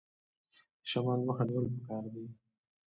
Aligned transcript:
د 0.81 0.83
شمال 0.91 1.19
مخه 1.27 1.43
نیول 1.47 1.65
پکار 1.73 2.03
دي؟ 2.13 2.25